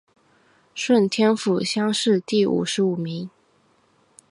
[0.73, 3.29] 顺天府乡试第五十五名。